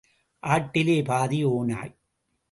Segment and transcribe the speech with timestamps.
[0.43, 1.93] ஆட்டிலே பாதி ஓநாய்.